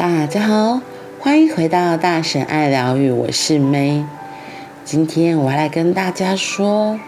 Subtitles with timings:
[0.00, 0.80] 大家好，
[1.18, 4.06] 欢迎回到大神爱疗愈，我是 May。
[4.82, 6.98] 今天我要来跟大家说，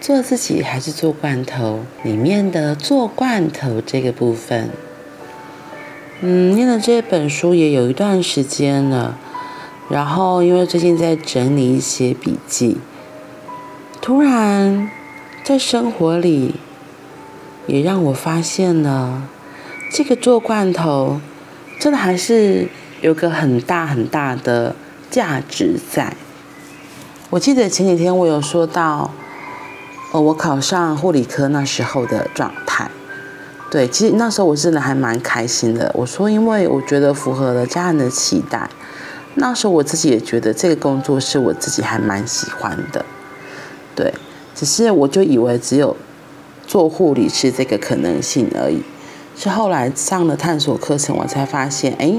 [0.00, 4.70] 做自己还是做罐头里面的做罐头这个部分。
[6.20, 9.18] 嗯，念了这本书也有一段时间了，
[9.88, 12.76] 然后因为最近在整理一些笔记，
[14.00, 14.88] 突然
[15.42, 16.54] 在生活里
[17.66, 19.24] 也让我发现了
[19.92, 21.20] 这个做罐头。
[21.80, 22.68] 真的还是
[23.00, 24.76] 有个很大很大的
[25.10, 26.14] 价值在。
[27.30, 29.10] 我记得前几天我有说到，
[30.12, 32.90] 哦，我考上护理科那时候的状态。
[33.70, 35.90] 对，其实那时候我真的还蛮开心的。
[35.94, 38.68] 我说，因为我觉得符合了家人的期待。
[39.36, 43.06] 那时候我自己也觉得这个工作是我自己还蛮喜欢的。
[43.94, 44.12] 对，
[44.54, 45.96] 只是我就以为只有
[46.66, 48.82] 做护理师这个可能性而已。
[49.42, 52.12] 是后来上了探索课程，我才发现，哎，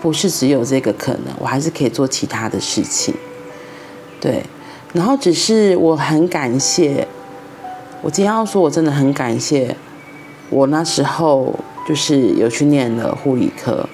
[0.00, 3.12] 不是只有这个可能，我还是可以做其他的事情。
[4.20, 4.40] 对，
[4.92, 7.08] 然后只是我很感谢，
[8.02, 9.76] 我今天要说，我真的很感谢，
[10.48, 11.52] 我那时候
[11.88, 13.88] 就是有去念了护理科。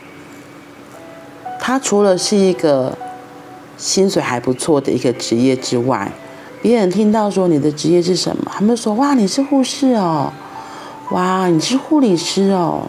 [1.59, 2.99] 它除了是一个
[3.79, 6.13] 薪水还不错的一个职业之外，
[6.61, 10.31] 别人听到说你的职业是什么，他们说哇，你是护士哦。
[11.11, 12.89] 哇，你是护理师哦，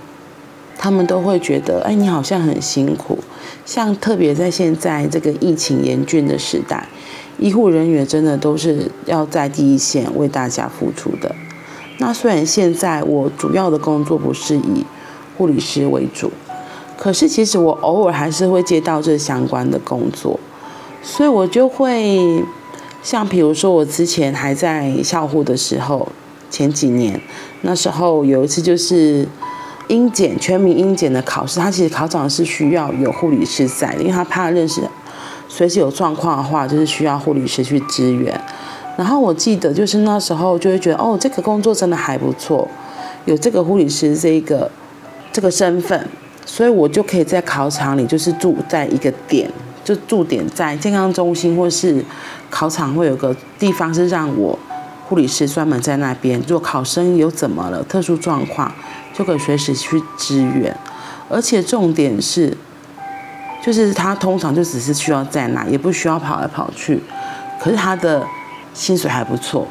[0.77, 3.17] 他们都会觉得，哎，你好像很辛苦。
[3.65, 6.87] 像特别在现在这个疫情严峻的时代，
[7.39, 11.35] 医护人员真的都是要在第一线为大家付出的。
[11.97, 14.85] 那虽然现在我主要的工作不是以
[15.35, 16.31] 护理师为主，
[16.95, 20.39] 可是其实我偶尔还是会接到这相关的工作，
[21.01, 22.43] 所以我就会
[23.01, 26.07] 像比如说我之前还在校护的时候。
[26.51, 27.19] 前几年，
[27.61, 29.25] 那时候有一次就是
[29.87, 34.81] 英检全民英检的考试，他其实考场是需要有护理师在，因为他怕认识
[35.47, 38.39] 随时有状况的话，就是需要护理师去支援。
[38.97, 42.67] 然后我记得就是那时候就会觉得，哦，这个工作真的还不错，
[43.25, 44.69] 有这个护理师这一个
[45.31, 46.07] 这个身份，
[46.45, 49.49] 所以我就可以在考场里就是住在一个点，
[49.83, 52.03] 就驻点在健康中心或是
[52.49, 54.59] 考场会有个地方是让我。
[55.11, 58.71] 护理师专门在那边，如果考生有怎么了特殊状况，
[59.13, 60.73] 就可以随时去支援。
[61.27, 62.55] 而且重点是，
[63.61, 67.03] 就是他通常就只是需要在那，也不需要跑来跑去。
[67.59, 68.25] 可是他的
[68.73, 69.67] 薪水还不错。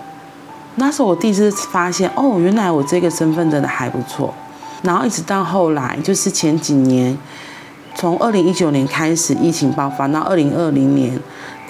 [0.74, 4.34] 那时候我第一次发现，哦，原来我这个身份真的还不错。
[4.82, 7.16] 然后一直到后来，就是前几年，
[7.94, 11.18] 从二零一九年开始疫情爆发，到二零二零年。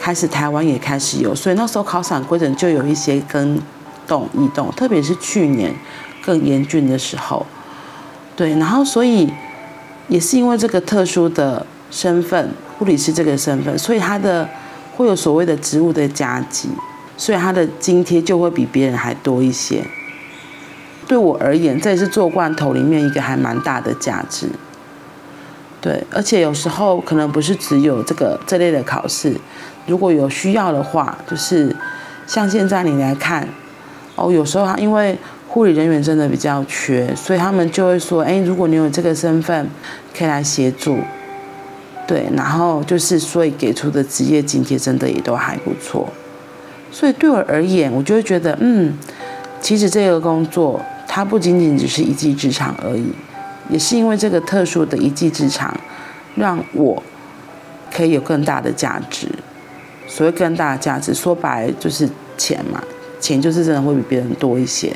[0.00, 3.60] 开始台湾也开始有，所以那时候考场规则就有一些更
[4.08, 5.74] 动异动，特别是去年
[6.24, 7.44] 更严峻的时候，
[8.34, 9.30] 对，然后所以
[10.08, 14.48] 也是因为这个特殊的身份，护理师这个身份，所以他的
[14.96, 16.70] 会有所谓的职务的加急，
[17.18, 19.84] 所以他的津贴就会比别人还多一些。
[21.06, 24.48] 对我而言，这也是做罐头里面一个还蛮大的价值。
[25.80, 29.34] 对，而且有时候可能不是只有这个这类的考试，
[29.86, 31.74] 如果有需要的话，就是
[32.26, 33.48] 像现在你来看，
[34.16, 35.16] 哦，有时候他因为
[35.48, 39.68] 护理人员真的比较缺，所以他们就会说，哎，如果你有这个身份，
[40.16, 40.98] 可以来协助。
[42.06, 46.08] 对，然后就是所以给出的职业津贴真的也都还不错。
[46.90, 48.92] 所以对我而言，我就会觉得，嗯，
[49.60, 53.12] 其实这个工作它不仅仅只是一技之长而已。
[53.68, 55.72] 也是因为这个特殊的一技之长，
[56.34, 57.00] 让我
[57.94, 59.28] 可以有更大的价值。
[60.10, 62.82] 所谓更大的价值，说白了就是钱嘛，
[63.20, 64.92] 钱就是真的会比别人多一些。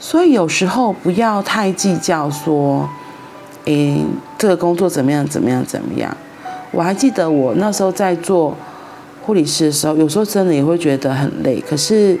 [0.00, 2.88] 所以有时候不要太计较说，
[3.66, 4.02] 诶，
[4.38, 6.16] 这个工作怎么样怎么样怎么样。
[6.70, 8.56] 我还记得我那时候在做
[9.20, 12.18] 护理师的时候，有时候真的也会觉得很累，可是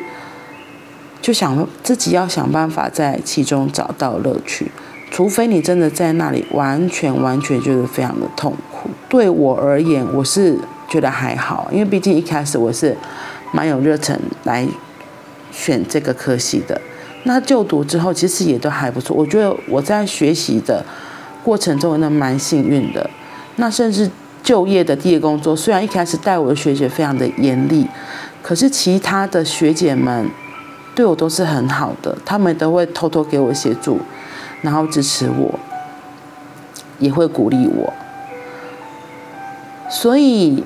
[1.22, 4.70] 就想自己要想办法在其中找到乐趣。
[5.10, 10.58] 除非你真的在那里完全完全就是非常的痛苦，对我而言，我是
[10.92, 12.94] 觉得还好，因为毕竟一开始我是
[13.50, 14.68] 蛮有热忱来
[15.50, 16.78] 选这个科系的。
[17.22, 19.16] 那就读之后，其实也都还不错。
[19.16, 20.84] 我觉得我在学习的
[21.42, 23.08] 过程中，那蛮幸运的。
[23.56, 24.10] 那甚至
[24.42, 27.86] 就业的第一个工作，虽然一开始带我的学姐非常的严厉，
[28.42, 30.28] 可是其他的学姐们
[30.94, 33.98] 对我都是很好的，他们都会偷偷给我协助。
[34.60, 35.58] 然后支持我，
[37.00, 37.92] 也会鼓励我，
[39.90, 40.62] 所以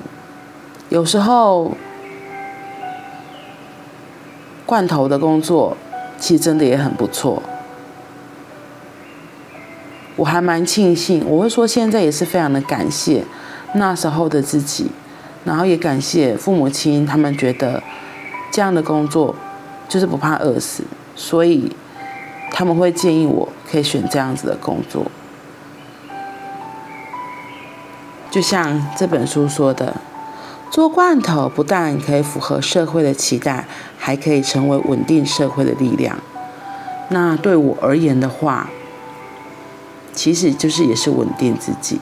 [0.89, 1.75] 有时候
[4.65, 5.75] 罐头的工作
[6.17, 7.43] 其实真的也很不错。
[10.15, 13.23] 我还蛮庆幸，我会说现在也是非常的感谢
[13.73, 14.89] 那时候的自己，
[15.45, 17.83] 然后也感谢父母亲，他们觉得
[18.51, 19.35] 这样的工作
[19.87, 20.83] 就是不怕饿死，
[21.15, 21.75] 所以
[22.49, 25.05] 他们会建议我可以选这样子的工作。
[28.31, 29.95] 就像这本书说的，
[30.69, 33.65] 做罐头不但可以符合社会的期待，
[33.97, 36.17] 还可以成为稳定社会的力量。
[37.09, 38.69] 那对我而言的话，
[40.13, 41.99] 其实就是也是稳定自己，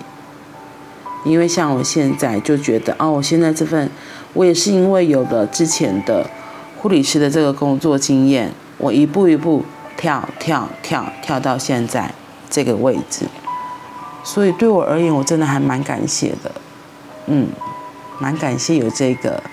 [1.23, 3.89] 因为像我现在就觉得哦，我现在这份
[4.33, 6.25] 我也是因为有了之前的
[6.81, 9.63] 护理师的这个工作经验，我一步一步
[9.95, 12.13] 跳跳跳跳到现在
[12.49, 13.25] 这个位置，
[14.23, 16.51] 所以对我而言，我真的还蛮感谢的，
[17.27, 17.47] 嗯，
[18.19, 19.43] 蛮感谢有这个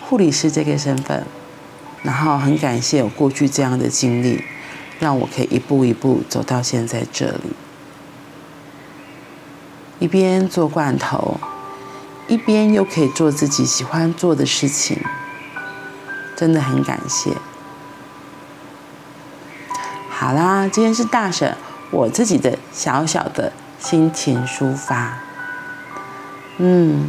[0.00, 1.26] 护理师这个身份，
[2.02, 4.44] 然后很感谢有过去这样的经历，
[5.00, 7.54] 让我可以一步一步走到现在这里。
[9.98, 11.40] 一边做罐头，
[12.28, 14.98] 一边又可以做自己喜欢做的事情，
[16.36, 17.32] 真的很感谢。
[20.10, 21.56] 好啦，今天是大婶
[21.90, 25.18] 我自己的小小的心情抒发。
[26.58, 27.08] 嗯，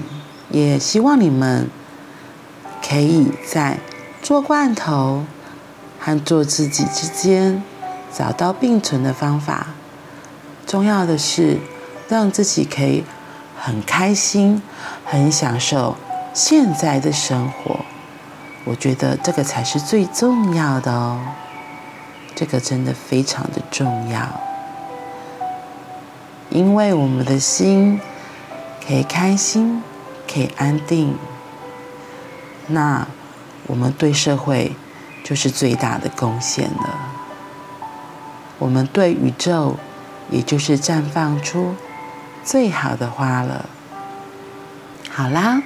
[0.49, 1.69] 也希望你们
[2.88, 3.79] 可以在
[4.21, 5.25] 做罐头
[5.99, 7.63] 和做自己之间
[8.13, 9.67] 找到并存的方法。
[10.65, 11.59] 重要的是。
[12.09, 13.03] 让自己可以
[13.59, 14.61] 很开心、
[15.03, 15.97] 很享受
[16.33, 17.81] 现在的生活，
[18.63, 21.19] 我觉得这个才是最重要的哦。
[22.33, 24.39] 这个真的非常的重要，
[26.49, 27.99] 因为我们的心
[28.88, 29.83] 可以开心、
[30.31, 31.15] 可以安定，
[32.68, 33.07] 那
[33.68, 34.75] 我们对社会
[35.24, 37.00] 就是最大的贡献了。
[38.59, 39.75] 我们对宇宙，
[40.29, 41.75] 也就是绽放出。
[42.44, 43.65] 最好的花了。
[45.09, 45.62] 好啦，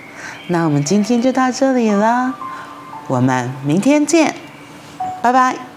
[0.48, 2.34] 那我们今天就到这里了，
[3.08, 4.34] 我们明天见，
[5.22, 5.71] 拜拜。